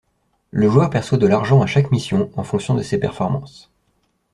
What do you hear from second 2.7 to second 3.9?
de ses performances.